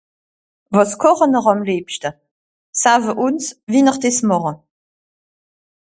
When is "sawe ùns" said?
2.81-3.45